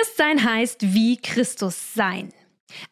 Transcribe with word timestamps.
Christsein 0.00 0.42
heißt 0.42 0.94
wie 0.94 1.18
Christus 1.18 1.92
sein. 1.94 2.32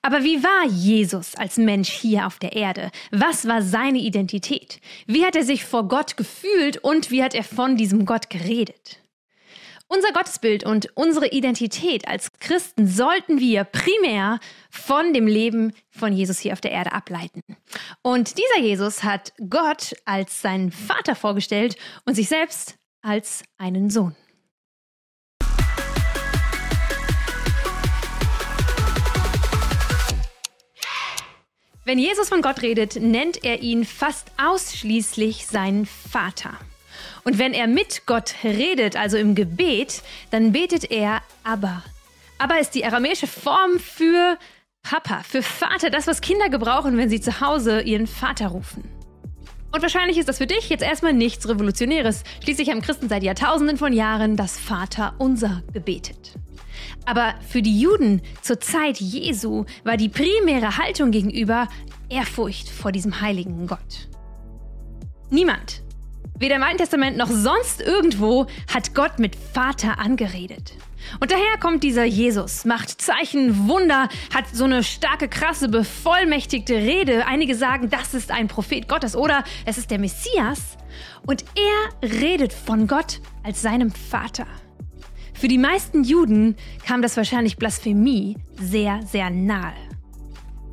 Aber 0.03 0.25
wie 0.25 0.43
war 0.43 0.67
Jesus 0.67 1.37
als 1.37 1.57
Mensch 1.57 1.89
hier 1.89 2.27
auf 2.27 2.39
der 2.39 2.55
Erde? 2.55 2.91
Was 3.11 3.49
war 3.49 3.63
seine 3.63 3.99
Identität? 3.99 4.79
Wie 5.07 5.25
hat 5.25 5.35
er 5.35 5.45
sich 5.45 5.65
vor 5.65 5.89
Gott 5.89 6.19
gefühlt 6.19 6.77
und 6.79 7.11
wie 7.11 7.23
hat 7.23 7.35
er 7.35 7.45
von 7.45 7.77
diesem 7.77 8.05
Gott 8.05 8.29
geredet? 8.29 9.01
Unser 9.87 10.13
Gottesbild 10.13 10.67
und 10.67 10.91
unsere 10.97 11.29
Identität 11.29 12.07
als 12.07 12.31
Christen 12.41 12.87
sollten 12.87 13.41
wir 13.41 13.65
primär 13.65 14.39
von 14.69 15.15
dem 15.15 15.27
Leben 15.27 15.73
von 15.89 16.13
Jesus 16.13 16.39
hier 16.39 16.53
auf 16.53 16.61
der 16.61 16.73
Erde 16.73 16.93
ableiten. 16.93 17.41
Und 18.03 18.37
dieser 18.37 18.63
Jesus 18.63 19.03
hat 19.03 19.33
Gott 19.49 19.95
als 20.05 20.43
seinen 20.43 20.73
Vater 20.73 21.15
vorgestellt 21.15 21.77
und 22.05 22.17
sich 22.17 22.29
selbst 22.29 22.75
als 23.01 23.45
einen 23.57 23.89
Sohn. 23.89 24.15
Wenn 31.89 31.99
Jesus 31.99 32.29
von 32.29 32.43
Gott 32.43 32.61
redet, 32.61 32.97
nennt 32.97 33.45
er 33.45 33.63
ihn 33.63 33.87
fast 33.87 34.31
ausschließlich 34.37 35.47
seinen 35.47 35.87
Vater. 35.87 36.51
Und 37.25 37.39
wenn 37.39 37.55
er 37.55 37.67
mit 37.67 38.03
Gott 38.05 38.35
redet, 38.45 38.95
also 38.95 39.17
im 39.17 39.35
Gebet, 39.35 40.03
dann 40.31 40.53
betet 40.53 40.91
er 40.91 41.23
aber. 41.45 41.83
Aber 42.37 42.61
ist 42.61 42.75
die 42.75 42.85
aramäische 42.85 43.27
Form 43.27 43.79
für 43.79 44.37
Papa, 44.83 45.23
für 45.27 45.41
Vater, 45.43 45.89
das, 45.89 46.07
was 46.07 46.21
Kinder 46.21 46.51
gebrauchen, 46.51 46.99
wenn 46.99 47.09
sie 47.09 47.23
zu 47.23 47.41
Hause 47.41 47.81
ihren 47.81 48.07
Vater 48.07 48.49
rufen. 48.49 48.98
Und 49.71 49.83
wahrscheinlich 49.83 50.17
ist 50.17 50.29
das 50.29 50.39
für 50.39 50.47
dich 50.47 50.71
jetzt 50.71 50.83
erstmal 50.83 51.13
nichts 51.13 51.49
Revolutionäres. 51.49 52.25
Schließlich 52.43 52.71
haben 52.71 52.81
Christen 52.81 53.09
seit 53.09 53.23
Jahrtausenden 53.23 53.77
von 53.77 53.93
Jahren 53.93 54.37
das 54.37 54.59
Vater 54.59 55.15
unser 55.19 55.63
gebetet. 55.73 56.35
Aber 57.05 57.35
für 57.47 57.63
die 57.63 57.79
Juden 57.79 58.23
zur 58.43 58.61
Zeit 58.61 58.99
Jesu 58.99 59.65
war 59.85 59.97
die 59.97 60.09
primäre 60.09 60.79
Haltung 60.79 61.11
gegenüber 61.11 61.69
Ehrfurcht 62.09 62.69
vor 62.71 62.93
diesem 62.93 63.21
heiligen 63.21 63.67
Gott. 63.67 64.09
Niemand, 65.31 65.83
weder 66.39 66.57
im 66.57 66.63
Alten 66.63 66.79
Testament 66.79 67.17
noch 67.17 67.31
sonst 67.31 67.81
irgendwo, 67.81 68.47
hat 68.73 68.95
Gott 68.95 69.19
mit 69.19 69.37
Vater 69.37 69.99
angeredet. 69.99 70.75
Und 71.21 71.31
daher 71.31 71.59
kommt 71.61 71.83
dieser 71.85 72.05
Jesus, 72.05 72.65
macht 72.65 73.01
Zeichen, 73.01 73.69
Wunder, 73.69 74.09
hat 74.35 74.45
so 74.53 74.65
eine 74.65 74.83
starke, 74.83 75.29
krasse, 75.29 75.69
bevollmächtigte 75.69 76.75
Rede. 76.75 77.27
Einige 77.27 77.55
sagen, 77.55 77.89
das 77.89 78.15
ist 78.15 78.31
ein 78.31 78.49
Prophet 78.49 78.89
Gottes 78.89 79.17
oder 79.17 79.45
es 79.65 79.79
ist 79.79 79.91
der 79.91 79.99
Messias. 79.99 80.77
Und 81.27 81.45
er 81.55 82.09
redet 82.21 82.53
von 82.53 82.87
Gott 82.87 83.21
als 83.43 83.63
seinem 83.63 83.91
Vater. 83.91 84.47
Für 85.35 85.49
die 85.49 85.59
meisten 85.59 86.03
Juden 86.03 86.57
kam 86.85 87.01
das 87.01 87.17
wahrscheinlich 87.17 87.57
Blasphemie 87.57 88.37
sehr, 88.61 89.01
sehr 89.03 89.31
nahe. 89.31 89.75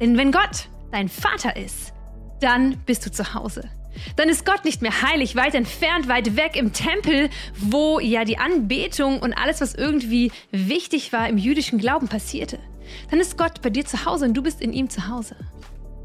Denn 0.01 0.17
wenn 0.17 0.31
Gott 0.31 0.69
dein 0.91 1.07
Vater 1.07 1.55
ist, 1.55 1.93
dann 2.41 2.77
bist 2.85 3.05
du 3.05 3.11
zu 3.11 3.33
Hause. 3.33 3.69
Dann 4.15 4.29
ist 4.29 4.45
Gott 4.45 4.65
nicht 4.65 4.81
mehr 4.81 5.01
heilig, 5.01 5.35
weit 5.35 5.55
entfernt, 5.55 6.07
weit 6.07 6.35
weg 6.35 6.55
im 6.55 6.73
Tempel, 6.73 7.29
wo 7.57 7.99
ja 7.99 8.25
die 8.25 8.37
Anbetung 8.37 9.19
und 9.19 9.33
alles, 9.33 9.61
was 9.61 9.75
irgendwie 9.75 10.31
wichtig 10.51 11.13
war 11.13 11.27
im 11.29 11.37
jüdischen 11.37 11.79
Glauben 11.79 12.07
passierte. 12.07 12.59
Dann 13.09 13.19
ist 13.19 13.37
Gott 13.37 13.61
bei 13.61 13.69
dir 13.69 13.85
zu 13.85 14.05
Hause 14.05 14.25
und 14.25 14.33
du 14.33 14.43
bist 14.43 14.61
in 14.61 14.73
ihm 14.73 14.89
zu 14.89 15.07
Hause. 15.07 15.35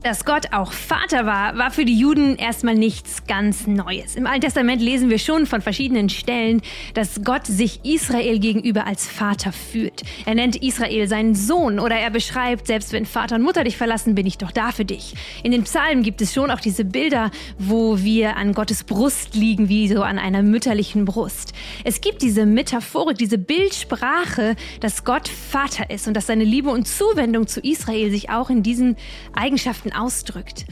Dass 0.03 0.25
Gott 0.25 0.55
auch 0.55 0.73
Vater 0.73 1.27
war, 1.27 1.59
war 1.59 1.71
für 1.71 1.85
die 1.85 1.99
Juden 1.99 2.37
erstmal 2.37 2.75
nichts 2.75 3.27
ganz 3.27 3.67
Neues. 3.67 4.17
Im 4.17 4.27
Alten 4.27 4.41
Testament 4.41 4.81
lesen 4.81 5.11
wir 5.11 5.19
schon 5.19 5.45
von 5.45 5.61
verschiedenen 5.61 6.09
Stellen, 6.09 6.63
dass 6.95 7.23
Gott 7.23 7.47
sich 7.47 7.85
Israel 7.85 8.39
gegenüber 8.39 8.87
als 8.87 9.07
Vater 9.07 9.53
fühlt. 9.53 10.03
Er 10.25 10.37
nennt 10.37 10.57
Israel 10.57 11.07
seinen 11.07 11.35
Sohn 11.35 11.79
oder 11.79 11.97
er 11.97 12.09
beschreibt, 12.09 12.67
selbst 12.67 12.95
wenn 12.95 13.05
Vater 13.05 13.37
und 13.37 13.43
Mutter 13.43 13.63
dich 13.63 13.77
verlassen, 13.77 14.15
bin 14.15 14.27
ich 14.27 14.39
doch 14.39 14.53
da 14.53 14.73
für 14.73 14.87
dich. 14.87 15.13
In 15.43 15.53
den 15.53 15.65
Psalmen 15.65 16.03
gibt 16.03 16.23
es 16.23 16.33
schon 16.33 16.51
auch 16.51 16.61
diese 16.61 16.87
Bilder, 16.87 17.31
wo 17.59 17.99
wir 17.99 18.39
an 18.39 18.55
Gottes 18.55 18.85
Brust 18.85 19.35
liegen, 19.35 19.69
wie 19.69 19.87
so 19.87 20.03
an 20.03 20.19
einer 20.19 20.43
mütterlichen 20.43 21.05
Brust. 21.05 21.53
Es 21.85 22.01
gibt 22.01 22.23
diese 22.23 22.47
Metaphorik, 22.47 23.19
diese 23.19 23.37
Bildsprache, 23.37 24.57
dass 24.81 25.05
Gott 25.05 25.29
Vater 25.29 25.91
ist 25.91 26.09
und 26.09 26.15
dass 26.15 26.27
seine 26.27 26.45
Liebe 26.45 26.71
und 26.71 26.89
Zuwendung 26.89 27.47
zu 27.47 27.61
Israel 27.61 28.11
sich 28.11 28.31
auch 28.31 28.49
in 28.49 28.63
diesen 28.63 28.97
Eigenschaften 29.35 29.90
Worten 29.91 29.93
ausdrückt. 29.93 30.65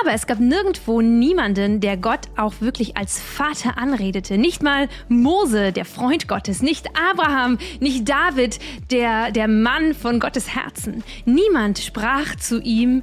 Aber 0.00 0.12
es 0.12 0.26
gab 0.26 0.40
nirgendwo 0.40 1.00
niemanden, 1.00 1.80
der 1.80 1.96
Gott 1.96 2.20
auch 2.36 2.54
wirklich 2.60 2.96
als 2.96 3.20
Vater 3.20 3.78
anredete. 3.78 4.36
Nicht 4.36 4.62
mal 4.62 4.88
Mose, 5.08 5.72
der 5.72 5.84
Freund 5.84 6.28
Gottes, 6.28 6.62
nicht 6.62 6.88
Abraham, 6.98 7.58
nicht 7.80 8.08
David, 8.08 8.58
der, 8.90 9.30
der 9.30 9.48
Mann 9.48 9.94
von 9.94 10.20
Gottes 10.20 10.54
Herzen. 10.54 11.02
Niemand 11.24 11.78
sprach 11.78 12.36
zu 12.36 12.60
ihm, 12.60 13.02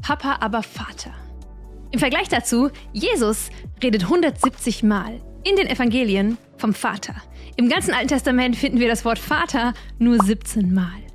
Papa, 0.00 0.38
aber 0.40 0.62
Vater. 0.62 1.12
Im 1.90 1.98
Vergleich 1.98 2.28
dazu, 2.28 2.70
Jesus 2.92 3.50
redet 3.82 4.04
170 4.04 4.82
Mal 4.82 5.20
in 5.44 5.56
den 5.56 5.66
Evangelien 5.66 6.38
vom 6.56 6.74
Vater. 6.74 7.14
Im 7.56 7.68
ganzen 7.68 7.94
Alten 7.94 8.08
Testament 8.08 8.56
finden 8.56 8.78
wir 8.78 8.88
das 8.88 9.04
Wort 9.04 9.18
Vater 9.18 9.72
nur 9.98 10.22
17 10.22 10.72
Mal. 10.72 11.07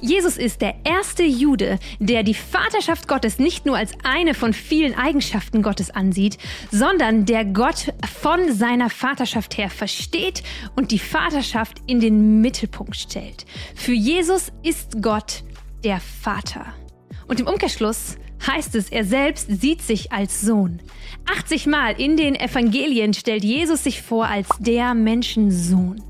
Jesus 0.00 0.36
ist 0.36 0.60
der 0.60 0.74
erste 0.84 1.22
Jude, 1.22 1.78
der 1.98 2.22
die 2.22 2.34
Vaterschaft 2.34 3.08
Gottes 3.08 3.38
nicht 3.38 3.66
nur 3.66 3.76
als 3.76 3.92
eine 4.02 4.34
von 4.34 4.52
vielen 4.52 4.94
Eigenschaften 4.94 5.62
Gottes 5.62 5.90
ansieht, 5.90 6.38
sondern 6.70 7.26
der 7.26 7.44
Gott 7.44 7.92
von 8.20 8.52
seiner 8.52 8.90
Vaterschaft 8.90 9.58
her 9.58 9.70
versteht 9.70 10.42
und 10.76 10.90
die 10.90 10.98
Vaterschaft 10.98 11.78
in 11.86 12.00
den 12.00 12.40
Mittelpunkt 12.40 12.96
stellt. 12.96 13.44
Für 13.74 13.92
Jesus 13.92 14.52
ist 14.62 15.02
Gott 15.02 15.42
der 15.84 16.00
Vater. 16.00 16.66
Und 17.26 17.40
im 17.40 17.46
Umkehrschluss 17.46 18.16
heißt 18.46 18.74
es, 18.74 18.88
er 18.88 19.04
selbst 19.04 19.48
sieht 19.60 19.82
sich 19.82 20.12
als 20.12 20.40
Sohn. 20.40 20.80
80 21.30 21.66
Mal 21.66 22.00
in 22.00 22.16
den 22.16 22.34
Evangelien 22.34 23.14
stellt 23.14 23.44
Jesus 23.44 23.84
sich 23.84 24.02
vor 24.02 24.26
als 24.26 24.48
der 24.58 24.94
Menschensohn. 24.94 26.02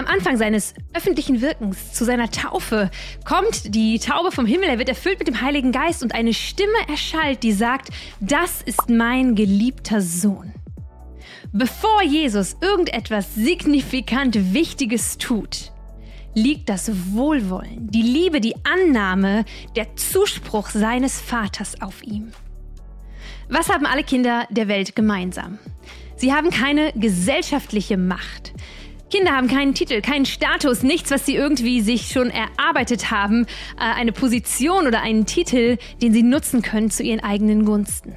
Am 0.00 0.06
Anfang 0.06 0.38
seines 0.38 0.72
öffentlichen 0.94 1.42
Wirkens, 1.42 1.92
zu 1.92 2.06
seiner 2.06 2.30
Taufe, 2.30 2.90
kommt 3.26 3.74
die 3.74 3.98
Taube 3.98 4.32
vom 4.32 4.46
Himmel, 4.46 4.70
er 4.70 4.78
wird 4.78 4.88
erfüllt 4.88 5.18
mit 5.18 5.28
dem 5.28 5.42
Heiligen 5.42 5.72
Geist 5.72 6.02
und 6.02 6.14
eine 6.14 6.32
Stimme 6.32 6.72
erschallt, 6.88 7.42
die 7.42 7.52
sagt, 7.52 7.90
das 8.18 8.62
ist 8.62 8.88
mein 8.88 9.34
geliebter 9.34 10.00
Sohn. 10.00 10.54
Bevor 11.52 12.02
Jesus 12.02 12.56
irgendetwas 12.62 13.34
signifikant 13.34 14.54
Wichtiges 14.54 15.18
tut, 15.18 15.70
liegt 16.34 16.70
das 16.70 17.12
Wohlwollen, 17.12 17.90
die 17.90 18.00
Liebe, 18.00 18.40
die 18.40 18.54
Annahme, 18.64 19.44
der 19.76 19.96
Zuspruch 19.96 20.70
seines 20.70 21.20
Vaters 21.20 21.82
auf 21.82 22.02
ihm. 22.02 22.32
Was 23.50 23.68
haben 23.68 23.84
alle 23.84 24.04
Kinder 24.04 24.46
der 24.48 24.66
Welt 24.66 24.96
gemeinsam? 24.96 25.58
Sie 26.16 26.32
haben 26.32 26.48
keine 26.48 26.90
gesellschaftliche 26.94 27.98
Macht. 27.98 28.54
Kinder 29.10 29.32
haben 29.32 29.48
keinen 29.48 29.74
Titel, 29.74 30.00
keinen 30.00 30.24
Status, 30.24 30.82
nichts, 30.82 31.10
was 31.10 31.26
sie 31.26 31.34
irgendwie 31.34 31.80
sich 31.80 32.12
schon 32.12 32.30
erarbeitet 32.30 33.10
haben, 33.10 33.44
äh, 33.76 33.80
eine 33.80 34.12
Position 34.12 34.86
oder 34.86 35.02
einen 35.02 35.26
Titel, 35.26 35.78
den 36.00 36.12
sie 36.12 36.22
nutzen 36.22 36.62
können 36.62 36.90
zu 36.90 37.02
ihren 37.02 37.20
eigenen 37.20 37.64
Gunsten. 37.64 38.14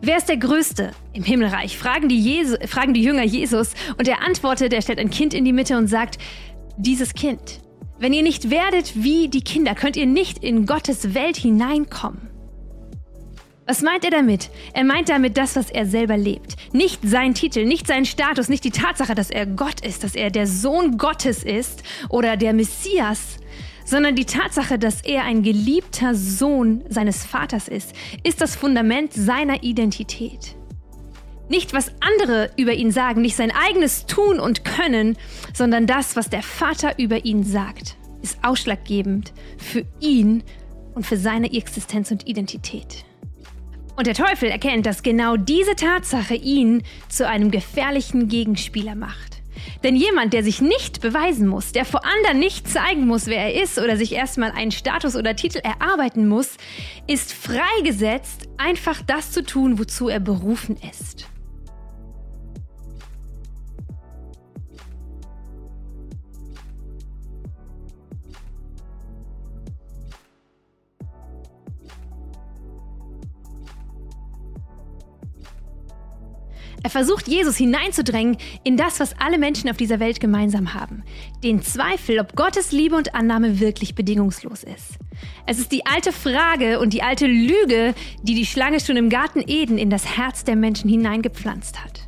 Wer 0.00 0.16
ist 0.16 0.28
der 0.28 0.38
Größte 0.38 0.92
im 1.12 1.22
Himmelreich? 1.22 1.78
Fragen 1.78 2.08
die, 2.08 2.18
Jesu, 2.18 2.56
fragen 2.66 2.94
die 2.94 3.02
Jünger 3.02 3.22
Jesus 3.22 3.74
und 3.98 4.08
er 4.08 4.22
antwortet, 4.22 4.72
er 4.72 4.82
stellt 4.82 4.98
ein 4.98 5.10
Kind 5.10 5.34
in 5.34 5.44
die 5.44 5.52
Mitte 5.52 5.76
und 5.76 5.86
sagt, 5.86 6.18
dieses 6.76 7.14
Kind, 7.14 7.60
wenn 7.98 8.12
ihr 8.12 8.22
nicht 8.22 8.50
werdet 8.50 8.94
wie 8.96 9.28
die 9.28 9.44
Kinder, 9.44 9.74
könnt 9.76 9.96
ihr 9.96 10.06
nicht 10.06 10.42
in 10.42 10.66
Gottes 10.66 11.14
Welt 11.14 11.36
hineinkommen. 11.36 12.31
Was 13.64 13.80
meint 13.80 14.04
er 14.04 14.10
damit? 14.10 14.50
Er 14.72 14.82
meint 14.82 15.08
damit 15.08 15.36
das, 15.36 15.54
was 15.54 15.70
er 15.70 15.86
selber 15.86 16.16
lebt. 16.16 16.56
Nicht 16.72 17.00
sein 17.04 17.32
Titel, 17.34 17.64
nicht 17.64 17.86
sein 17.86 18.04
Status, 18.04 18.48
nicht 18.48 18.64
die 18.64 18.72
Tatsache, 18.72 19.14
dass 19.14 19.30
er 19.30 19.46
Gott 19.46 19.86
ist, 19.86 20.02
dass 20.02 20.16
er 20.16 20.30
der 20.30 20.48
Sohn 20.48 20.98
Gottes 20.98 21.44
ist 21.44 21.84
oder 22.08 22.36
der 22.36 22.54
Messias, 22.54 23.38
sondern 23.84 24.16
die 24.16 24.24
Tatsache, 24.24 24.78
dass 24.78 25.02
er 25.02 25.22
ein 25.24 25.44
geliebter 25.44 26.16
Sohn 26.16 26.82
seines 26.88 27.24
Vaters 27.24 27.68
ist, 27.68 27.94
ist 28.24 28.40
das 28.40 28.56
Fundament 28.56 29.12
seiner 29.12 29.62
Identität. 29.62 30.56
Nicht, 31.48 31.72
was 31.72 31.92
andere 32.00 32.50
über 32.56 32.72
ihn 32.72 32.90
sagen, 32.90 33.20
nicht 33.20 33.36
sein 33.36 33.52
eigenes 33.52 34.06
Tun 34.06 34.40
und 34.40 34.64
Können, 34.64 35.16
sondern 35.52 35.86
das, 35.86 36.16
was 36.16 36.30
der 36.30 36.42
Vater 36.42 36.98
über 36.98 37.24
ihn 37.24 37.44
sagt, 37.44 37.96
ist 38.22 38.38
ausschlaggebend 38.42 39.32
für 39.56 39.84
ihn 40.00 40.42
und 40.94 41.06
für 41.06 41.16
seine 41.16 41.52
Existenz 41.52 42.10
und 42.10 42.26
Identität. 42.26 43.04
Und 43.96 44.06
der 44.06 44.14
Teufel 44.14 44.48
erkennt, 44.48 44.86
dass 44.86 45.02
genau 45.02 45.36
diese 45.36 45.76
Tatsache 45.76 46.34
ihn 46.34 46.82
zu 47.08 47.28
einem 47.28 47.50
gefährlichen 47.50 48.28
Gegenspieler 48.28 48.94
macht. 48.94 49.42
Denn 49.84 49.96
jemand, 49.96 50.32
der 50.32 50.42
sich 50.42 50.60
nicht 50.60 51.00
beweisen 51.00 51.46
muss, 51.46 51.72
der 51.72 51.84
vor 51.84 52.04
anderen 52.04 52.38
nicht 52.38 52.68
zeigen 52.68 53.06
muss, 53.06 53.26
wer 53.26 53.52
er 53.52 53.62
ist 53.62 53.78
oder 53.78 53.96
sich 53.96 54.12
erstmal 54.12 54.52
einen 54.52 54.70
Status 54.70 55.14
oder 55.16 55.36
Titel 55.36 55.58
erarbeiten 55.58 56.26
muss, 56.26 56.56
ist 57.06 57.32
freigesetzt, 57.32 58.48
einfach 58.56 59.02
das 59.06 59.30
zu 59.30 59.44
tun, 59.44 59.78
wozu 59.78 60.08
er 60.08 60.20
berufen 60.20 60.76
ist. 60.90 61.26
Er 76.84 76.90
versucht 76.90 77.28
Jesus 77.28 77.56
hineinzudrängen 77.56 78.36
in 78.64 78.76
das, 78.76 78.98
was 78.98 79.14
alle 79.20 79.38
Menschen 79.38 79.70
auf 79.70 79.76
dieser 79.76 80.00
Welt 80.00 80.18
gemeinsam 80.18 80.74
haben. 80.74 81.04
Den 81.44 81.62
Zweifel, 81.62 82.18
ob 82.18 82.34
Gottes 82.34 82.72
Liebe 82.72 82.96
und 82.96 83.14
Annahme 83.14 83.60
wirklich 83.60 83.94
bedingungslos 83.94 84.64
ist. 84.64 84.98
Es 85.46 85.58
ist 85.58 85.70
die 85.70 85.86
alte 85.86 86.12
Frage 86.12 86.80
und 86.80 86.92
die 86.92 87.02
alte 87.02 87.26
Lüge, 87.26 87.94
die 88.22 88.34
die 88.34 88.46
Schlange 88.46 88.80
schon 88.80 88.96
im 88.96 89.10
Garten 89.10 89.44
Eden 89.46 89.78
in 89.78 89.90
das 89.90 90.16
Herz 90.16 90.42
der 90.42 90.56
Menschen 90.56 90.90
hineingepflanzt 90.90 91.84
hat. 91.84 92.00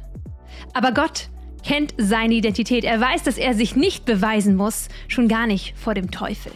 Aber 0.72 0.90
Gott 0.90 1.28
kennt 1.64 1.94
seine 1.96 2.34
Identität. 2.34 2.84
Er 2.84 3.00
weiß, 3.00 3.22
dass 3.22 3.38
er 3.38 3.54
sich 3.54 3.76
nicht 3.76 4.04
beweisen 4.04 4.56
muss, 4.56 4.88
schon 5.06 5.28
gar 5.28 5.46
nicht 5.46 5.74
vor 5.78 5.94
dem 5.94 6.10
Teufel. 6.10 6.52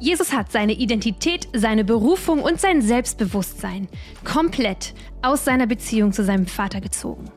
Jesus 0.00 0.32
hat 0.32 0.52
seine 0.52 0.74
Identität, 0.74 1.48
seine 1.52 1.84
Berufung 1.84 2.40
und 2.40 2.60
sein 2.60 2.82
Selbstbewusstsein 2.82 3.88
komplett 4.24 4.94
aus 5.22 5.44
seiner 5.44 5.66
Beziehung 5.66 6.12
zu 6.12 6.24
seinem 6.24 6.46
Vater 6.46 6.80
gezogen. 6.80 7.30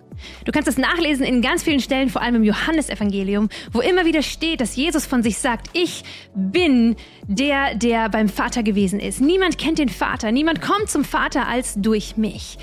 Du 0.45 0.51
kannst 0.51 0.67
es 0.67 0.77
nachlesen 0.77 1.25
in 1.25 1.41
ganz 1.41 1.63
vielen 1.63 1.79
Stellen, 1.79 2.09
vor 2.09 2.21
allem 2.21 2.35
im 2.35 2.43
Johannesevangelium, 2.43 3.49
wo 3.71 3.81
immer 3.81 4.05
wieder 4.05 4.21
steht, 4.21 4.61
dass 4.61 4.75
Jesus 4.75 5.07
von 5.07 5.23
sich 5.23 5.39
sagt, 5.39 5.69
ich 5.73 6.03
bin 6.35 6.95
der, 7.27 7.73
der 7.73 8.09
beim 8.09 8.29
Vater 8.29 8.61
gewesen 8.61 8.99
ist. 8.99 9.19
Niemand 9.21 9.57
kennt 9.57 9.79
den 9.79 9.89
Vater, 9.89 10.31
niemand 10.31 10.61
kommt 10.61 10.89
zum 10.89 11.03
Vater 11.03 11.47
als 11.47 11.73
durch 11.75 12.17
mich 12.17 12.57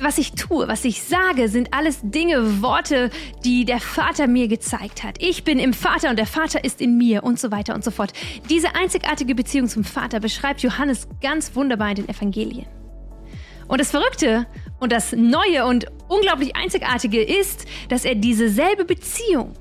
was 0.00 0.18
ich 0.18 0.32
tue, 0.32 0.68
was 0.68 0.84
ich 0.84 1.02
sage, 1.02 1.48
sind 1.48 1.74
alles 1.74 2.00
Dinge, 2.02 2.62
Worte, 2.62 3.10
die 3.44 3.64
der 3.64 3.80
Vater 3.80 4.26
mir 4.26 4.48
gezeigt 4.48 5.02
hat. 5.02 5.16
Ich 5.18 5.44
bin 5.44 5.58
im 5.58 5.72
Vater 5.72 6.10
und 6.10 6.18
der 6.18 6.26
Vater 6.26 6.64
ist 6.64 6.80
in 6.80 6.96
mir 6.96 7.24
und 7.24 7.38
so 7.38 7.50
weiter 7.50 7.74
und 7.74 7.84
so 7.84 7.90
fort. 7.90 8.12
Diese 8.48 8.74
einzigartige 8.74 9.34
Beziehung 9.34 9.68
zum 9.68 9.84
Vater 9.84 10.20
beschreibt 10.20 10.62
Johannes 10.62 11.08
ganz 11.20 11.54
wunderbar 11.54 11.90
in 11.90 11.96
den 11.96 12.08
Evangelien. 12.08 12.66
Und 13.66 13.80
das 13.80 13.90
Verrückte 13.90 14.46
und 14.80 14.92
das 14.92 15.12
Neue 15.12 15.66
und 15.66 15.86
unglaublich 16.08 16.56
Einzigartige 16.56 17.22
ist, 17.22 17.66
dass 17.88 18.04
er 18.04 18.14
dieselbe 18.14 18.84
Beziehung, 18.84 19.52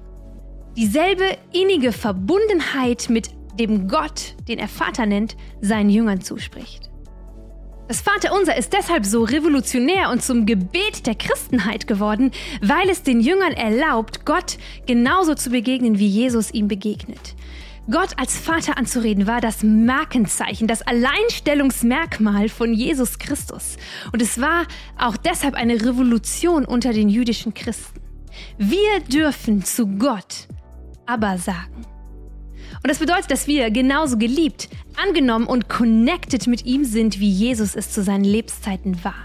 dieselbe 0.78 1.26
innige 1.52 1.92
Verbundenheit 1.92 3.10
mit 3.10 3.32
dem 3.60 3.88
Gott, 3.88 4.36
den 4.48 4.60
er 4.60 4.68
Vater 4.68 5.06
nennt, 5.06 5.36
seinen 5.62 5.90
Jüngern 5.90 6.22
zuspricht. 6.22 6.87
Das 7.88 8.02
Vaterunser 8.02 8.58
ist 8.58 8.74
deshalb 8.74 9.06
so 9.06 9.24
revolutionär 9.24 10.10
und 10.10 10.22
zum 10.22 10.46
Gebet 10.46 11.08
der 11.08 11.16
Christenheit 11.16 11.88
geworden, 11.88 12.32
weil 12.62 12.90
es 12.90 13.02
den 13.02 13.22
Jüngern 13.22 13.54
erlaubt, 13.54 14.26
Gott 14.26 14.58
genauso 14.86 15.36
zu 15.36 15.52
begegnen, 15.52 15.98
wie 15.98 16.08
Jesus 16.08 16.52
ihm 16.52 16.68
begegnet. 16.68 17.36
Gott 17.90 18.10
als 18.18 18.38
Vater 18.38 18.78
anzureden 18.78 19.26
war 19.28 19.40
das 19.40 19.64
Markenzeichen, 19.64 20.68
das 20.68 20.82
Alleinstellungsmerkmal 20.82 22.50
von 22.50 22.74
Jesus 22.74 23.20
Christus. 23.20 23.78
Und 24.12 24.22
es 24.22 24.42
war 24.42 24.66
auch 24.98 25.16
deshalb 25.16 25.56
eine 25.56 25.76
Revolution 25.76 26.66
unter 26.66 26.92
den 26.92 27.08
jüdischen 27.08 27.54
Christen. 27.54 28.02
Wir 28.58 29.00
dürfen 29.08 29.64
zu 29.64 29.88
Gott 29.88 30.48
aber 31.06 31.38
sagen. 31.38 31.86
Und 32.84 32.90
das 32.90 33.00
bedeutet, 33.00 33.32
dass 33.32 33.48
wir 33.48 33.72
genauso 33.72 34.18
geliebt, 34.18 34.70
angenommen 35.08 35.48
und 35.48 35.70
connected 35.70 36.48
mit 36.48 36.66
ihm 36.66 36.86
sind, 36.86 37.20
wie 37.20 37.30
Jesus 37.30 37.76
es 37.76 37.92
zu 37.92 38.04
seinen 38.04 38.24
Lebzeiten 38.24 39.04
war. 39.04 39.16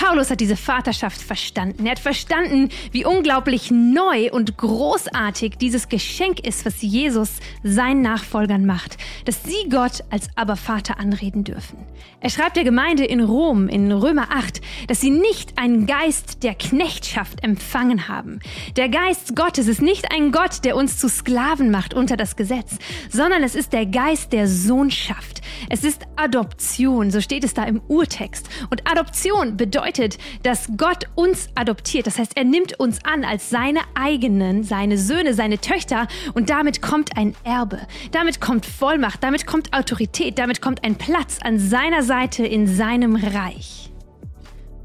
Paulus 0.00 0.30
hat 0.30 0.40
diese 0.40 0.56
Vaterschaft 0.56 1.20
verstanden. 1.20 1.84
Er 1.84 1.92
hat 1.92 1.98
verstanden, 1.98 2.70
wie 2.90 3.04
unglaublich 3.04 3.70
neu 3.70 4.30
und 4.30 4.56
großartig 4.56 5.58
dieses 5.58 5.90
Geschenk 5.90 6.40
ist, 6.40 6.64
was 6.64 6.80
Jesus 6.80 7.32
seinen 7.62 8.00
Nachfolgern 8.00 8.64
macht, 8.64 8.96
dass 9.26 9.44
sie 9.44 9.68
Gott 9.68 10.02
als 10.08 10.28
Abervater 10.36 10.98
anreden 10.98 11.44
dürfen. 11.44 11.76
Er 12.20 12.30
schreibt 12.30 12.56
der 12.56 12.64
Gemeinde 12.64 13.04
in 13.04 13.20
Rom 13.20 13.68
in 13.68 13.92
Römer 13.92 14.28
8, 14.30 14.62
dass 14.88 15.00
sie 15.00 15.10
nicht 15.10 15.58
einen 15.58 15.86
Geist 15.86 16.42
der 16.42 16.54
Knechtschaft 16.54 17.44
empfangen 17.44 18.08
haben. 18.08 18.40
Der 18.76 18.88
Geist 18.88 19.36
Gottes 19.36 19.68
ist 19.68 19.82
nicht 19.82 20.12
ein 20.12 20.32
Gott, 20.32 20.64
der 20.64 20.76
uns 20.76 20.98
zu 20.98 21.08
Sklaven 21.08 21.70
macht 21.70 21.92
unter 21.92 22.16
das 22.16 22.36
Gesetz, 22.36 22.78
sondern 23.10 23.42
es 23.42 23.54
ist 23.54 23.74
der 23.74 23.84
Geist 23.84 24.32
der 24.32 24.48
Sohnschaft. 24.48 25.42
Es 25.68 25.84
ist 25.84 26.02
Adoption, 26.16 27.10
so 27.10 27.20
steht 27.20 27.44
es 27.44 27.54
da 27.54 27.64
im 27.64 27.80
Urtext. 27.88 28.48
Und 28.68 28.88
Adoption 28.90 29.56
bedeutet, 29.56 30.18
dass 30.42 30.68
Gott 30.76 31.04
uns 31.14 31.48
adoptiert. 31.54 32.06
Das 32.06 32.18
heißt, 32.18 32.36
er 32.36 32.44
nimmt 32.44 32.78
uns 32.78 33.04
an 33.04 33.24
als 33.24 33.50
seine 33.50 33.80
eigenen, 33.94 34.64
seine 34.64 34.98
Söhne, 34.98 35.34
seine 35.34 35.58
Töchter 35.58 36.08
und 36.34 36.50
damit 36.50 36.82
kommt 36.82 37.16
ein 37.16 37.34
Erbe. 37.44 37.80
Damit 38.12 38.40
kommt 38.40 38.66
Vollmacht, 38.66 39.22
damit 39.22 39.46
kommt 39.46 39.72
Autorität, 39.72 40.38
damit 40.38 40.60
kommt 40.60 40.84
ein 40.84 40.96
Platz 40.96 41.38
an 41.42 41.58
seiner 41.58 42.02
Seite 42.02 42.44
in 42.44 42.66
seinem 42.66 43.16
Reich. 43.16 43.90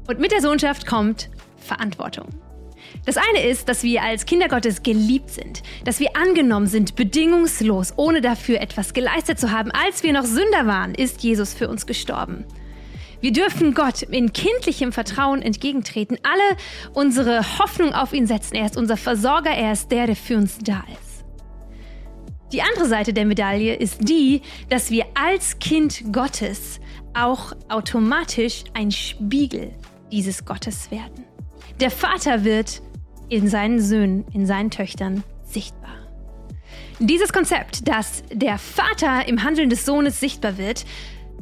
Und 0.06 0.20
mit 0.20 0.32
der 0.32 0.40
Sohnschaft 0.40 0.86
kommt 0.86 1.28
Verantwortung. 1.56 2.28
Das 3.04 3.16
eine 3.16 3.46
ist, 3.46 3.68
dass 3.68 3.82
wir 3.82 4.02
als 4.02 4.26
Kinder 4.26 4.48
Gottes 4.48 4.82
geliebt 4.82 5.30
sind, 5.30 5.62
dass 5.84 6.00
wir 6.00 6.16
angenommen 6.16 6.66
sind, 6.66 6.96
bedingungslos, 6.96 7.94
ohne 7.96 8.20
dafür 8.20 8.60
etwas 8.60 8.94
geleistet 8.94 9.38
zu 9.38 9.50
haben. 9.50 9.70
Als 9.70 10.02
wir 10.02 10.12
noch 10.12 10.24
Sünder 10.24 10.66
waren, 10.66 10.94
ist 10.94 11.22
Jesus 11.22 11.54
für 11.54 11.68
uns 11.68 11.86
gestorben. 11.86 12.44
Wir 13.20 13.32
dürfen 13.32 13.74
Gott 13.74 14.02
in 14.02 14.32
kindlichem 14.32 14.92
Vertrauen 14.92 15.42
entgegentreten, 15.42 16.18
alle 16.22 16.58
unsere 16.92 17.58
Hoffnung 17.58 17.92
auf 17.92 18.12
ihn 18.12 18.26
setzen. 18.26 18.56
Er 18.56 18.66
ist 18.66 18.76
unser 18.76 18.96
Versorger, 18.96 19.50
er 19.50 19.72
ist 19.72 19.90
der, 19.90 20.06
der 20.06 20.16
für 20.16 20.36
uns 20.36 20.58
da 20.58 20.84
ist. 20.92 21.24
Die 22.52 22.62
andere 22.62 22.86
Seite 22.86 23.12
der 23.12 23.24
Medaille 23.24 23.74
ist 23.74 24.08
die, 24.08 24.42
dass 24.68 24.90
wir 24.90 25.06
als 25.14 25.58
Kind 25.58 26.12
Gottes 26.12 26.80
auch 27.14 27.52
automatisch 27.68 28.64
ein 28.74 28.92
Spiegel 28.92 29.72
dieses 30.12 30.44
Gottes 30.44 30.90
werden. 30.90 31.24
Der 31.80 31.90
Vater 31.90 32.44
wird 32.44 32.82
in 33.28 33.48
seinen 33.48 33.80
Söhnen, 33.80 34.24
in 34.32 34.46
seinen 34.46 34.70
Töchtern 34.70 35.24
sichtbar. 35.42 35.96
Dieses 36.98 37.32
Konzept, 37.32 37.88
dass 37.88 38.22
der 38.32 38.58
Vater 38.58 39.28
im 39.28 39.42
Handeln 39.42 39.68
des 39.68 39.84
Sohnes 39.84 40.20
sichtbar 40.20 40.56
wird, 40.56 40.86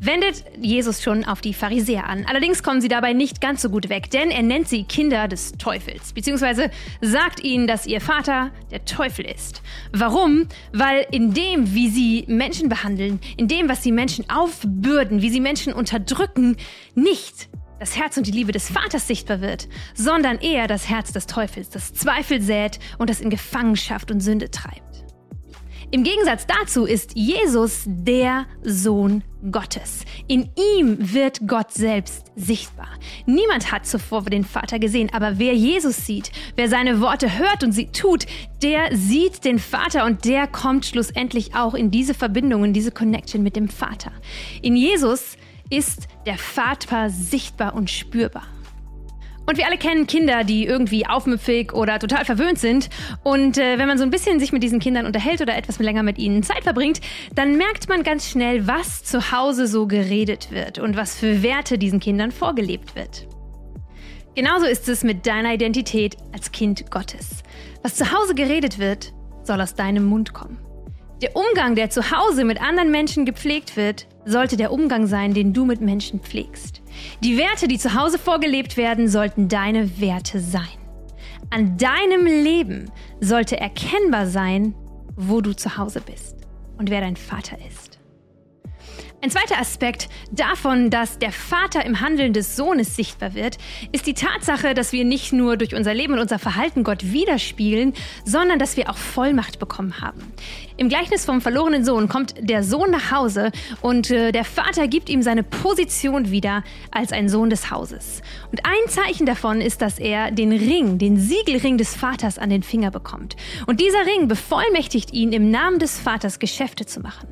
wendet 0.00 0.44
Jesus 0.61 1.02
schon 1.02 1.25
auf 1.25 1.41
die 1.41 1.55
Pharisäer 1.55 2.08
an. 2.08 2.26
Allerdings 2.29 2.62
kommen 2.62 2.81
sie 2.81 2.88
dabei 2.88 3.12
nicht 3.12 3.41
ganz 3.41 3.62
so 3.62 3.70
gut 3.70 3.88
weg, 3.88 4.11
denn 4.11 4.31
er 4.31 4.43
nennt 4.43 4.69
sie 4.69 4.85
Kinder 4.85 5.29
des 5.29 5.52
Teufels, 5.52 6.12
beziehungsweise 6.12 6.70
sagt 7.00 7.43
ihnen, 7.43 7.67
dass 7.67 7.87
ihr 7.87 8.00
Vater 8.00 8.50
der 8.70 8.85
Teufel 8.85 9.25
ist. 9.25 9.62
Warum? 9.93 10.46
Weil 10.73 11.06
in 11.11 11.35
dem, 11.35 11.75
wie 11.75 11.88
sie 11.88 12.24
Menschen 12.29 12.69
behandeln, 12.69 13.20
in 13.36 13.48
dem, 13.48 13.69
was 13.69 13.82
sie 13.82 13.93
Menschen 13.93 14.29
aufbürden, 14.31 15.22
wie 15.22 15.31
sie 15.31 15.41
Menschen 15.41 15.72
unterdrücken, 15.72 16.56
nicht 16.94 17.48
das 17.81 17.96
Herz 17.96 18.17
und 18.17 18.27
die 18.27 18.32
Liebe 18.32 18.53
des 18.53 18.70
Vaters 18.70 19.06
sichtbar 19.06 19.41
wird, 19.41 19.69
sondern 19.94 20.39
eher 20.39 20.67
das 20.69 20.89
Herz 20.89 21.13
des 21.13 21.27
Teufels, 21.27 21.70
das 21.70 21.93
Zweifel 21.93 22.41
sät 22.41 22.79
und 22.98 23.10
das 23.10 23.20
in 23.20 23.31
Gefangenschaft 23.31 24.10
und 24.10 24.20
Sünde 24.20 24.51
treibt. 24.51 24.94
Im 25.94 26.03
Gegensatz 26.03 26.44
dazu 26.48 26.86
ist 26.86 27.13
Jesus 27.15 27.84
der 27.86 28.46
Sohn 28.65 29.22
Gottes. 29.53 30.05
In 30.27 30.51
ihm 30.74 30.96
wird 30.98 31.46
Gott 31.46 31.70
selbst 31.70 32.32
sichtbar. 32.34 32.89
Niemand 33.27 33.70
hat 33.70 33.86
zuvor 33.86 34.22
den 34.22 34.43
Vater 34.43 34.81
gesehen, 34.81 35.10
aber 35.13 35.39
wer 35.39 35.55
Jesus 35.55 36.05
sieht, 36.05 36.32
wer 36.56 36.69
seine 36.69 37.01
Worte 37.01 37.39
hört 37.39 37.63
und 37.63 37.70
sie 37.70 37.93
tut, 37.93 38.27
der 38.60 38.89
sieht 38.96 39.44
den 39.44 39.60
Vater 39.60 40.05
und 40.05 40.24
der 40.24 40.48
kommt 40.48 40.84
schlussendlich 40.84 41.55
auch 41.55 41.74
in 41.74 41.93
diese 41.93 42.15
Verbindung, 42.15 42.65
in 42.65 42.72
diese 42.72 42.91
Connection 42.91 43.44
mit 43.44 43.55
dem 43.55 43.69
Vater. 43.69 44.10
In 44.63 44.74
Jesus 44.74 45.36
ist 45.70 46.08
der 46.27 46.39
Vater 46.39 47.08
sichtbar 47.08 47.72
und 47.72 47.89
spürbar. 47.89 48.48
Und 49.46 49.58
wir 49.58 49.67
alle 49.67 49.77
kennen 49.77 50.06
Kinder, 50.06 50.44
die 50.44 50.65
irgendwie 50.65 51.06
aufmüpfig 51.06 51.72
oder 51.72 51.98
total 51.98 52.24
verwöhnt 52.24 52.58
sind. 52.58 52.89
Und 53.22 53.58
äh, 53.58 53.79
wenn 53.79 53.89
man 53.89 53.98
so 53.98 54.05
ein 54.05 54.10
bisschen 54.10 54.41
sich 54.41 54.53
mit 54.53 54.63
diesen 54.63 54.81
Kindern 54.81 55.06
unterhält 55.06 55.43
oder 55.43 55.56
etwas 55.56 55.79
länger 55.79 56.03
mit 56.03 56.19
ihnen 56.19 56.43
Zeit 56.43 56.63
verbringt, 56.63 57.01
dann 57.34 57.56
merkt 57.56 57.89
man 57.89 58.03
ganz 58.03 58.29
schnell, 58.29 58.67
was 58.67 59.05
zu 59.05 59.32
Hause 59.32 59.67
so 59.67 59.86
geredet 59.86 60.51
wird 60.51 60.79
und 60.79 60.96
was 60.96 61.19
für 61.19 61.43
Werte 61.43 61.79
diesen 61.79 62.01
Kindern 62.01 62.32
vorgelebt 62.32 62.96
wird. 62.96 63.27
Genauso 64.34 64.67
ist 64.67 64.89
es 64.89 65.05
mit 65.05 65.27
deiner 65.27 65.55
Identität 65.55 66.17
als 66.32 66.51
Kind 66.51 66.91
Gottes. 66.91 67.43
Was 67.82 67.94
zu 67.94 68.13
Hause 68.13 68.34
geredet 68.34 68.79
wird, 68.79 69.13
soll 69.44 69.60
aus 69.60 69.74
deinem 69.74 70.05
Mund 70.06 70.32
kommen. 70.32 70.58
Der 71.22 71.36
Umgang, 71.36 71.77
der 71.77 71.91
zu 71.91 72.10
Hause 72.10 72.44
mit 72.44 72.60
anderen 72.60 72.91
Menschen 72.91 73.24
gepflegt 73.24 73.77
wird, 73.77 74.06
sollte 74.24 74.56
der 74.56 74.72
Umgang 74.72 75.06
sein, 75.06 75.34
den 75.34 75.53
du 75.53 75.65
mit 75.65 75.81
Menschen 75.81 76.20
pflegst. 76.20 76.82
Die 77.23 77.37
Werte, 77.37 77.69
die 77.69 77.79
zu 77.79 77.94
Hause 77.94 78.19
vorgelebt 78.19 78.77
werden, 78.77 79.08
sollten 79.08 79.49
deine 79.49 80.01
Werte 80.01 80.41
sein. 80.41 80.63
An 81.51 81.77
deinem 81.77 82.27
Leben 82.27 82.91
sollte 83.20 83.58
erkennbar 83.58 84.27
sein, 84.27 84.75
wo 85.17 85.41
du 85.41 85.55
zu 85.55 85.77
Hause 85.77 86.01
bist 86.01 86.37
und 86.79 86.91
wer 86.91 87.01
dein 87.01 87.17
Vater 87.17 87.58
ist. 87.69 87.99
Ein 89.24 89.31
zweiter 89.31 89.58
Aspekt 89.58 90.10
davon, 90.32 90.90
dass 90.90 91.19
der 91.19 91.32
Vater 91.32 91.86
im 91.86 92.02
Handeln 92.02 92.34
des 92.34 92.56
Sohnes 92.56 92.94
sichtbar 92.94 93.32
wird, 93.32 93.56
ist 93.90 94.06
die 94.06 94.12
Tatsache, 94.12 94.74
dass 94.74 94.93
wir 94.93 95.06
nicht 95.06 95.32
nur 95.32 95.56
durch 95.56 95.74
unser 95.74 95.94
Leben 95.94 96.12
und 96.12 96.19
unser 96.19 96.38
Verhalten 96.38 96.84
Gott 96.84 97.10
widerspiegeln, 97.10 97.94
sondern 98.26 98.58
dass 98.58 98.76
wir 98.76 98.90
auch 98.90 98.98
Vollmacht 98.98 99.58
bekommen 99.58 100.02
haben. 100.02 100.20
Im 100.76 100.90
Gleichnis 100.90 101.24
vom 101.24 101.40
verlorenen 101.40 101.86
Sohn 101.86 102.06
kommt 102.06 102.34
der 102.38 102.62
Sohn 102.62 102.90
nach 102.90 103.12
Hause 103.12 103.50
und 103.81 104.10
äh, 104.10 104.31
der 104.31 104.44
Vater 104.44 104.88
gibt 104.88 105.08
ihm 105.08 105.22
seine 105.22 105.43
Position 105.43 106.31
wieder 106.31 106.62
als 106.90 107.10
ein 107.10 107.31
Sohn 107.31 107.48
des 107.48 107.70
Hauses. 107.70 108.20
Und 108.52 108.66
ein 108.66 108.90
Zeichen 108.90 109.24
davon 109.24 109.62
ist, 109.62 109.81
dass 109.81 109.98
er 109.98 110.32
den 110.32 110.52
Ring, 110.52 110.98
den 110.98 111.19
Siegelring 111.19 111.78
des 111.78 111.96
Vaters 111.96 112.38
an 112.38 112.50
den 112.50 112.62
Finger 112.62 112.90
bekommt. 112.90 113.36
Und 113.66 113.81
dieser 113.81 114.04
Ring 114.04 114.28
bevollmächtigt 114.28 115.14
ihn, 115.14 115.32
im 115.32 115.50
Namen 115.50 115.78
des 115.78 115.98
Vaters 115.98 116.38
Geschäfte 116.38 116.84
zu 116.84 117.00
machen. 117.00 117.26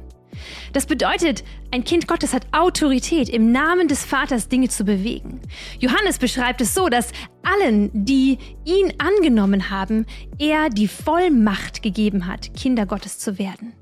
Das 0.73 0.87
bedeutet, 0.87 1.45
ein 1.71 1.85
Kind 1.85 2.09
Gottes 2.09 2.35
hat 2.35 2.47
Autorität, 2.53 3.29
im 3.29 3.53
Namen 3.53 3.89
des 3.89 4.05
Vaters 4.05 4.49
Dinge 4.49 4.69
zu 4.69 4.85
bewegen. 4.85 5.41
Johannes 5.79 6.19
beschreibt 6.19 6.61
es 6.61 6.75
so, 6.75 6.89
dass 6.89 7.13
allen, 7.43 7.91
die 7.93 8.39
ihn 8.65 8.93
angenommen 8.99 9.71
haben, 9.71 10.07
er 10.39 10.69
die 10.69 10.89
Vollmacht 10.89 11.83
gegeben 11.83 12.27
hat, 12.27 12.55
Kinder 12.55 12.87
Gottes 12.87 13.19
zu 13.19 13.39
werden. 13.39 13.73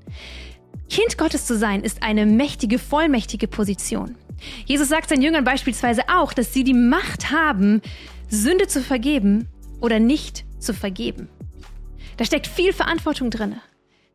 Kind 0.89 1.17
Gottes 1.17 1.45
zu 1.45 1.57
sein 1.57 1.83
ist 1.83 2.03
eine 2.03 2.25
mächtige, 2.25 2.77
vollmächtige 2.77 3.47
Position. 3.47 4.15
Jesus 4.65 4.89
sagt 4.89 5.09
seinen 5.09 5.21
Jüngern 5.21 5.43
beispielsweise 5.43 6.03
auch, 6.13 6.33
dass 6.33 6.53
sie 6.53 6.63
die 6.63 6.73
Macht 6.73 7.31
haben, 7.31 7.81
Sünde 8.29 8.67
zu 8.67 8.81
vergeben 8.81 9.47
oder 9.79 9.99
nicht 9.99 10.45
zu 10.59 10.73
vergeben. 10.73 11.29
Da 12.17 12.25
steckt 12.25 12.47
viel 12.47 12.73
Verantwortung 12.73 13.29
drin. 13.29 13.55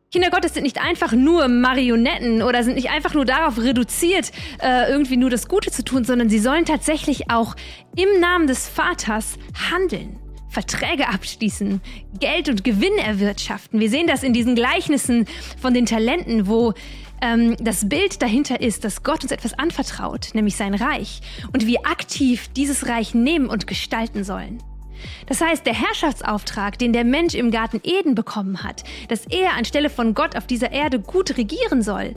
Kinder 0.09 0.29
Gottes 0.29 0.53
sind 0.53 0.63
nicht 0.63 0.81
einfach 0.81 1.11
nur 1.11 1.49
Marionetten 1.49 2.41
oder 2.41 2.63
sind 2.63 2.75
nicht 2.75 2.89
einfach 2.89 3.13
nur 3.13 3.25
darauf 3.25 3.57
reduziert, 3.57 4.31
äh, 4.61 4.89
irgendwie 4.89 5.17
nur 5.17 5.29
das 5.29 5.49
Gute 5.49 5.69
zu 5.69 5.83
tun, 5.83 6.05
sondern 6.05 6.29
sie 6.29 6.39
sollen 6.39 6.63
tatsächlich 6.63 7.29
auch 7.29 7.55
im 7.97 8.21
Namen 8.21 8.47
des 8.47 8.69
Vaters 8.69 9.37
handeln. 9.69 10.17
Verträge 10.49 11.09
abschließen, 11.09 11.81
Geld 12.19 12.47
und 12.47 12.63
Gewinn 12.63 12.97
erwirtschaften. 12.97 13.81
Wir 13.81 13.89
sehen 13.89 14.07
das 14.07 14.23
in 14.23 14.31
diesen 14.31 14.55
Gleichnissen 14.55 15.25
von 15.61 15.73
den 15.73 15.85
Talenten, 15.85 16.47
wo 16.47 16.73
ähm, 17.21 17.57
das 17.59 17.89
Bild 17.89 18.21
dahinter 18.21 18.61
ist, 18.61 18.85
dass 18.85 19.03
Gott 19.03 19.23
uns 19.23 19.33
etwas 19.33 19.59
anvertraut, 19.59 20.29
nämlich 20.33 20.55
sein 20.55 20.73
Reich, 20.73 21.19
und 21.51 21.67
wir 21.67 21.85
aktiv 21.85 22.47
dieses 22.55 22.87
Reich 22.87 23.13
nehmen 23.13 23.47
und 23.47 23.67
gestalten 23.67 24.23
sollen. 24.23 24.63
Das 25.27 25.41
heißt, 25.41 25.65
der 25.65 25.73
Herrschaftsauftrag, 25.73 26.77
den 26.79 26.93
der 26.93 27.03
Mensch 27.03 27.35
im 27.35 27.51
Garten 27.51 27.81
Eden 27.83 28.15
bekommen 28.15 28.63
hat, 28.63 28.83
dass 29.09 29.25
er 29.25 29.53
anstelle 29.53 29.89
von 29.89 30.13
Gott 30.13 30.35
auf 30.35 30.47
dieser 30.47 30.71
Erde 30.71 30.99
gut 30.99 31.37
regieren 31.37 31.81
soll, 31.81 32.13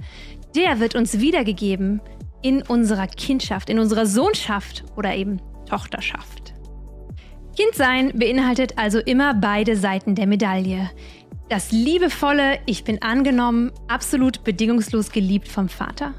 der 0.54 0.80
wird 0.80 0.94
uns 0.94 1.20
wiedergegeben 1.20 2.00
in 2.42 2.62
unserer 2.62 3.06
Kindschaft, 3.06 3.70
in 3.70 3.78
unserer 3.78 4.06
Sohnschaft 4.06 4.84
oder 4.96 5.14
eben 5.14 5.40
Tochterschaft. 5.66 6.54
Kindsein 7.56 8.12
beinhaltet 8.14 8.78
also 8.78 8.99
immer 8.99 9.34
beide 9.34 9.76
Seiten 9.76 10.14
der 10.14 10.26
Medaille. 10.26 10.90
Das 11.49 11.72
liebevolle 11.72 12.58
Ich 12.64 12.84
bin 12.84 13.02
angenommen, 13.02 13.72
absolut 13.88 14.44
bedingungslos 14.44 15.10
geliebt 15.10 15.49
vom 15.49 15.68
Vater 15.68 16.14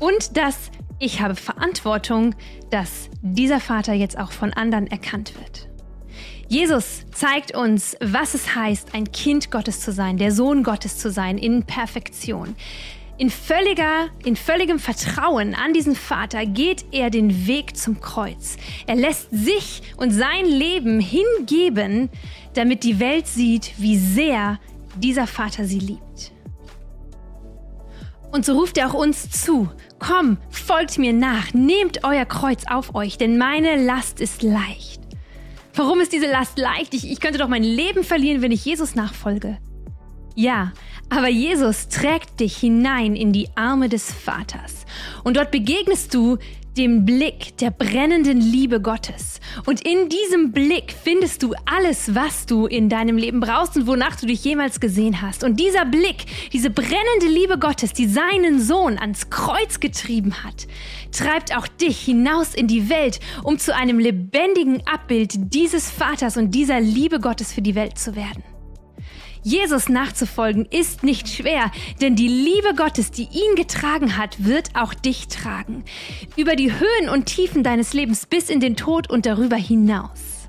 und 0.00 0.36
das 0.36 0.70
Ich 0.98 1.20
habe 1.20 1.34
Verantwortung, 1.34 2.34
dass 2.70 3.10
dieser 3.20 3.60
Vater 3.60 3.92
jetzt 3.94 4.18
auch 4.18 4.32
von 4.32 4.52
anderen 4.52 4.86
erkannt 4.86 5.34
wird. 5.38 5.68
Jesus 6.48 7.04
zeigt 7.12 7.56
uns, 7.56 7.96
was 8.00 8.34
es 8.34 8.54
heißt, 8.54 8.94
ein 8.94 9.10
Kind 9.12 9.50
Gottes 9.50 9.80
zu 9.80 9.92
sein, 9.92 10.18
der 10.18 10.32
Sohn 10.32 10.62
Gottes 10.62 10.98
zu 10.98 11.10
sein, 11.10 11.38
in 11.38 11.64
Perfektion. 11.64 12.54
In, 13.16 13.30
völliger, 13.30 14.08
in 14.24 14.34
völligem 14.34 14.80
Vertrauen 14.80 15.54
an 15.54 15.72
diesen 15.72 15.94
Vater 15.94 16.46
geht 16.46 16.84
er 16.90 17.10
den 17.10 17.46
Weg 17.46 17.76
zum 17.76 18.00
Kreuz. 18.00 18.56
Er 18.86 18.96
lässt 18.96 19.28
sich 19.30 19.82
und 19.96 20.10
sein 20.10 20.46
Leben 20.46 20.98
hingeben, 20.98 22.10
damit 22.54 22.82
die 22.82 22.98
Welt 22.98 23.28
sieht, 23.28 23.72
wie 23.78 23.96
sehr 23.96 24.58
dieser 24.96 25.28
Vater 25.28 25.64
sie 25.64 25.78
liebt. 25.78 26.32
Und 28.32 28.44
so 28.44 28.58
ruft 28.58 28.78
er 28.78 28.90
auch 28.90 28.94
uns 28.94 29.30
zu, 29.30 29.68
komm, 30.00 30.38
folgt 30.50 30.98
mir 30.98 31.12
nach, 31.12 31.54
nehmt 31.54 32.02
euer 32.02 32.24
Kreuz 32.24 32.64
auf 32.68 32.96
euch, 32.96 33.16
denn 33.16 33.38
meine 33.38 33.76
Last 33.76 34.20
ist 34.20 34.42
leicht. 34.42 35.03
Warum 35.76 36.00
ist 36.00 36.12
diese 36.12 36.30
Last 36.30 36.58
leicht? 36.58 36.94
Ich, 36.94 37.10
ich 37.10 37.20
könnte 37.20 37.38
doch 37.38 37.48
mein 37.48 37.64
Leben 37.64 38.04
verlieren, 38.04 38.42
wenn 38.42 38.52
ich 38.52 38.64
Jesus 38.64 38.94
nachfolge. 38.94 39.58
Ja, 40.36 40.72
aber 41.10 41.28
Jesus 41.28 41.88
trägt 41.88 42.40
dich 42.40 42.56
hinein 42.56 43.14
in 43.16 43.32
die 43.32 43.48
Arme 43.56 43.88
des 43.88 44.12
Vaters. 44.12 44.86
Und 45.22 45.36
dort 45.36 45.50
begegnest 45.50 46.14
du 46.14 46.38
dem 46.76 47.04
Blick 47.04 47.56
der 47.58 47.70
brennenden 47.70 48.40
Liebe 48.40 48.80
Gottes. 48.80 49.40
Und 49.66 49.86
in 49.86 50.08
diesem 50.08 50.52
Blick 50.52 50.94
findest 51.02 51.42
du 51.42 51.54
alles, 51.66 52.14
was 52.14 52.46
du 52.46 52.66
in 52.66 52.88
deinem 52.88 53.16
Leben 53.16 53.40
brauchst 53.40 53.76
und 53.76 53.86
wonach 53.86 54.16
du 54.16 54.26
dich 54.26 54.44
jemals 54.44 54.80
gesehen 54.80 55.22
hast. 55.22 55.44
Und 55.44 55.60
dieser 55.60 55.84
Blick, 55.84 56.26
diese 56.52 56.70
brennende 56.70 57.26
Liebe 57.28 57.58
Gottes, 57.58 57.92
die 57.92 58.06
seinen 58.06 58.60
Sohn 58.60 58.98
ans 58.98 59.30
Kreuz 59.30 59.80
getrieben 59.80 60.44
hat, 60.44 60.66
treibt 61.12 61.56
auch 61.56 61.68
dich 61.68 62.00
hinaus 62.00 62.54
in 62.54 62.66
die 62.66 62.88
Welt, 62.88 63.20
um 63.42 63.58
zu 63.58 63.74
einem 63.74 63.98
lebendigen 63.98 64.82
Abbild 64.86 65.54
dieses 65.54 65.90
Vaters 65.90 66.36
und 66.36 66.52
dieser 66.52 66.80
Liebe 66.80 67.20
Gottes 67.20 67.52
für 67.52 67.62
die 67.62 67.74
Welt 67.74 67.98
zu 67.98 68.16
werden. 68.16 68.42
Jesus 69.44 69.90
nachzufolgen 69.90 70.64
ist 70.64 71.02
nicht 71.02 71.28
schwer, 71.28 71.70
denn 72.00 72.16
die 72.16 72.28
Liebe 72.28 72.74
Gottes, 72.74 73.10
die 73.10 73.28
ihn 73.30 73.54
getragen 73.56 74.16
hat, 74.16 74.42
wird 74.42 74.70
auch 74.74 74.94
dich 74.94 75.28
tragen. 75.28 75.84
Über 76.34 76.56
die 76.56 76.72
Höhen 76.72 77.10
und 77.10 77.26
Tiefen 77.26 77.62
deines 77.62 77.92
Lebens 77.92 78.24
bis 78.24 78.48
in 78.48 78.60
den 78.60 78.74
Tod 78.74 79.10
und 79.10 79.26
darüber 79.26 79.56
hinaus. 79.56 80.48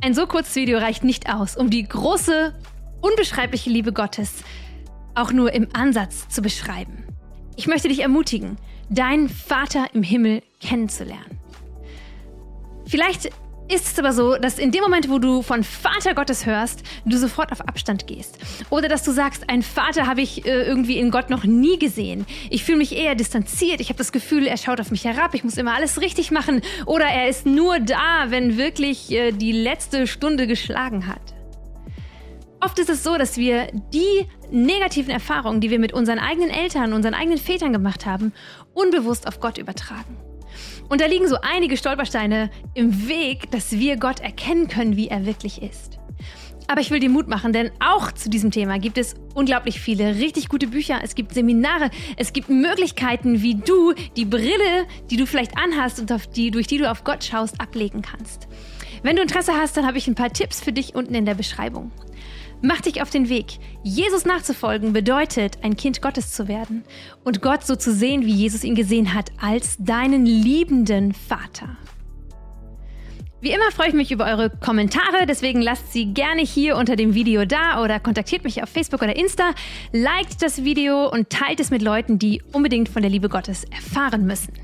Ein 0.00 0.14
so 0.14 0.26
kurzes 0.26 0.56
Video 0.56 0.78
reicht 0.78 1.04
nicht 1.04 1.28
aus, 1.28 1.58
um 1.58 1.68
die 1.68 1.86
große, 1.86 2.54
unbeschreibliche 3.02 3.68
Liebe 3.68 3.92
Gottes 3.92 4.32
auch 5.14 5.32
nur 5.32 5.52
im 5.52 5.68
Ansatz 5.74 6.28
zu 6.28 6.40
beschreiben. 6.40 7.04
Ich 7.56 7.66
möchte 7.66 7.88
dich 7.88 8.00
ermutigen, 8.00 8.56
deinen 8.88 9.28
Vater 9.28 9.88
im 9.92 10.02
Himmel 10.02 10.42
kennenzulernen. 10.60 11.38
Vielleicht 12.86 13.30
ist 13.68 13.86
es 13.86 13.98
aber 13.98 14.12
so, 14.12 14.36
dass 14.36 14.58
in 14.58 14.70
dem 14.70 14.82
Moment, 14.82 15.10
wo 15.10 15.18
du 15.18 15.42
von 15.42 15.62
Vater 15.62 16.14
Gottes 16.14 16.46
hörst, 16.46 16.82
du 17.04 17.16
sofort 17.16 17.52
auf 17.52 17.60
Abstand 17.60 18.06
gehst. 18.06 18.38
Oder 18.70 18.88
dass 18.88 19.02
du 19.02 19.12
sagst, 19.12 19.48
einen 19.48 19.62
Vater 19.62 20.06
habe 20.06 20.22
ich 20.22 20.46
äh, 20.46 20.62
irgendwie 20.62 20.98
in 20.98 21.10
Gott 21.10 21.30
noch 21.30 21.44
nie 21.44 21.78
gesehen. 21.78 22.26
Ich 22.50 22.64
fühle 22.64 22.78
mich 22.78 22.96
eher 22.96 23.14
distanziert. 23.14 23.80
Ich 23.80 23.88
habe 23.88 23.98
das 23.98 24.12
Gefühl, 24.12 24.46
er 24.46 24.56
schaut 24.56 24.80
auf 24.80 24.90
mich 24.90 25.04
herab. 25.04 25.34
Ich 25.34 25.44
muss 25.44 25.56
immer 25.56 25.74
alles 25.74 26.00
richtig 26.00 26.30
machen. 26.30 26.62
Oder 26.86 27.06
er 27.06 27.28
ist 27.28 27.46
nur 27.46 27.78
da, 27.78 28.26
wenn 28.28 28.56
wirklich 28.56 29.10
äh, 29.10 29.32
die 29.32 29.52
letzte 29.52 30.06
Stunde 30.06 30.46
geschlagen 30.46 31.06
hat. 31.06 31.34
Oft 32.60 32.78
ist 32.78 32.90
es 32.90 33.04
so, 33.04 33.16
dass 33.16 33.36
wir 33.36 33.68
die 33.92 34.26
negativen 34.50 35.10
Erfahrungen, 35.10 35.60
die 35.60 35.70
wir 35.70 35.78
mit 35.78 35.92
unseren 35.92 36.18
eigenen 36.18 36.50
Eltern, 36.50 36.92
unseren 36.92 37.14
eigenen 37.14 37.38
Vätern 37.38 37.72
gemacht 37.72 38.04
haben, 38.04 38.32
unbewusst 38.74 39.28
auf 39.28 39.38
Gott 39.38 39.58
übertragen. 39.58 40.16
Und 40.88 41.00
da 41.00 41.06
liegen 41.06 41.28
so 41.28 41.36
einige 41.42 41.76
Stolpersteine 41.76 42.50
im 42.74 43.08
Weg, 43.08 43.50
dass 43.50 43.72
wir 43.72 43.96
Gott 43.96 44.20
erkennen 44.20 44.68
können, 44.68 44.96
wie 44.96 45.08
er 45.08 45.26
wirklich 45.26 45.62
ist. 45.62 45.98
Aber 46.70 46.82
ich 46.82 46.90
will 46.90 47.00
dir 47.00 47.08
Mut 47.08 47.28
machen, 47.28 47.54
denn 47.54 47.70
auch 47.80 48.12
zu 48.12 48.28
diesem 48.28 48.50
Thema 48.50 48.78
gibt 48.78 48.98
es 48.98 49.14
unglaublich 49.34 49.80
viele 49.80 50.16
richtig 50.16 50.48
gute 50.50 50.66
Bücher. 50.66 51.00
Es 51.02 51.14
gibt 51.14 51.32
Seminare, 51.32 51.90
es 52.16 52.34
gibt 52.34 52.50
Möglichkeiten, 52.50 53.40
wie 53.40 53.54
du 53.54 53.94
die 54.16 54.26
Brille, 54.26 54.86
die 55.10 55.16
du 55.16 55.26
vielleicht 55.26 55.56
anhast 55.56 55.98
und 55.98 56.12
die, 56.36 56.50
durch 56.50 56.66
die 56.66 56.76
du 56.76 56.90
auf 56.90 57.04
Gott 57.04 57.24
schaust, 57.24 57.58
ablegen 57.58 58.02
kannst. 58.02 58.48
Wenn 59.02 59.16
du 59.16 59.22
Interesse 59.22 59.52
hast, 59.54 59.78
dann 59.78 59.86
habe 59.86 59.96
ich 59.96 60.08
ein 60.08 60.14
paar 60.14 60.32
Tipps 60.32 60.60
für 60.60 60.72
dich 60.72 60.94
unten 60.94 61.14
in 61.14 61.24
der 61.24 61.34
Beschreibung. 61.34 61.90
Mach 62.60 62.80
dich 62.80 63.02
auf 63.02 63.10
den 63.10 63.28
Weg. 63.28 63.58
Jesus 63.84 64.24
nachzufolgen 64.24 64.92
bedeutet, 64.92 65.58
ein 65.62 65.76
Kind 65.76 66.02
Gottes 66.02 66.32
zu 66.32 66.48
werden 66.48 66.82
und 67.24 67.40
Gott 67.40 67.64
so 67.64 67.76
zu 67.76 67.92
sehen, 67.92 68.26
wie 68.26 68.32
Jesus 68.32 68.64
ihn 68.64 68.74
gesehen 68.74 69.14
hat, 69.14 69.30
als 69.40 69.76
deinen 69.78 70.26
liebenden 70.26 71.14
Vater. 71.14 71.76
Wie 73.40 73.52
immer 73.52 73.70
freue 73.70 73.88
ich 73.88 73.94
mich 73.94 74.10
über 74.10 74.26
eure 74.26 74.50
Kommentare, 74.50 75.24
deswegen 75.28 75.62
lasst 75.62 75.92
sie 75.92 76.06
gerne 76.06 76.42
hier 76.42 76.76
unter 76.76 76.96
dem 76.96 77.14
Video 77.14 77.44
da 77.44 77.80
oder 77.84 78.00
kontaktiert 78.00 78.42
mich 78.42 78.60
auf 78.64 78.68
Facebook 78.68 79.00
oder 79.00 79.14
Insta, 79.14 79.52
liked 79.92 80.42
das 80.42 80.64
Video 80.64 81.08
und 81.08 81.30
teilt 81.30 81.60
es 81.60 81.70
mit 81.70 81.80
Leuten, 81.80 82.18
die 82.18 82.42
unbedingt 82.52 82.88
von 82.88 83.02
der 83.02 83.10
Liebe 83.12 83.28
Gottes 83.28 83.62
erfahren 83.64 84.26
müssen. 84.26 84.54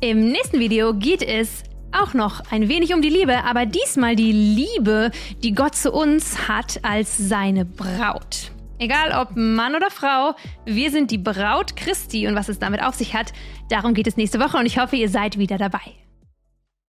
Im 0.00 0.28
nächsten 0.28 0.60
Video 0.60 0.92
geht 0.92 1.22
es 1.22 1.62
auch 2.00 2.14
noch 2.14 2.40
ein 2.50 2.68
wenig 2.68 2.94
um 2.94 3.02
die 3.02 3.08
Liebe, 3.08 3.44
aber 3.44 3.66
diesmal 3.66 4.16
die 4.16 4.32
Liebe, 4.32 5.10
die 5.42 5.54
Gott 5.54 5.74
zu 5.74 5.92
uns 5.92 6.48
hat 6.48 6.80
als 6.82 7.16
seine 7.16 7.64
Braut. 7.64 8.52
Egal 8.78 9.12
ob 9.20 9.36
Mann 9.36 9.74
oder 9.74 9.90
Frau, 9.90 10.34
wir 10.66 10.90
sind 10.90 11.10
die 11.10 11.18
Braut 11.18 11.76
Christi 11.76 12.26
und 12.26 12.34
was 12.34 12.48
es 12.48 12.58
damit 12.58 12.82
auf 12.82 12.94
sich 12.94 13.14
hat, 13.14 13.32
darum 13.70 13.94
geht 13.94 14.06
es 14.06 14.16
nächste 14.16 14.38
Woche 14.38 14.58
und 14.58 14.66
ich 14.66 14.78
hoffe, 14.78 14.96
ihr 14.96 15.08
seid 15.08 15.38
wieder 15.38 15.56
dabei. 15.56 16.05